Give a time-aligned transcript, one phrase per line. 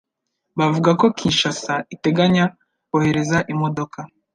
[0.59, 2.43] bavuga ko Kinshasa iteganya
[2.89, 3.99] kohereza imodoka